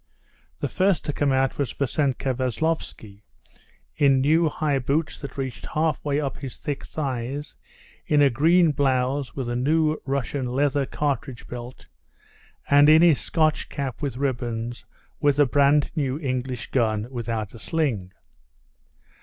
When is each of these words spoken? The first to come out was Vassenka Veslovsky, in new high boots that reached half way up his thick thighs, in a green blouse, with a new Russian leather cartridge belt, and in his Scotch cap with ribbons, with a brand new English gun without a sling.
The 0.61 0.67
first 0.67 1.05
to 1.05 1.13
come 1.13 1.31
out 1.31 1.59
was 1.59 1.73
Vassenka 1.73 2.33
Veslovsky, 2.33 3.21
in 3.95 4.19
new 4.19 4.49
high 4.49 4.79
boots 4.79 5.19
that 5.19 5.37
reached 5.37 5.67
half 5.75 6.03
way 6.03 6.19
up 6.19 6.37
his 6.37 6.57
thick 6.57 6.83
thighs, 6.83 7.55
in 8.07 8.19
a 8.19 8.31
green 8.31 8.71
blouse, 8.71 9.35
with 9.35 9.47
a 9.47 9.55
new 9.55 10.01
Russian 10.03 10.47
leather 10.47 10.87
cartridge 10.87 11.47
belt, 11.47 11.85
and 12.67 12.89
in 12.89 13.03
his 13.03 13.19
Scotch 13.19 13.69
cap 13.69 14.01
with 14.01 14.17
ribbons, 14.17 14.87
with 15.19 15.37
a 15.37 15.45
brand 15.45 15.91
new 15.95 16.17
English 16.19 16.71
gun 16.71 17.07
without 17.11 17.53
a 17.53 17.59
sling. 17.59 18.11